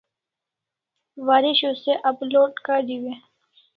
[1.27, 3.15] Waresho se upload kariu e?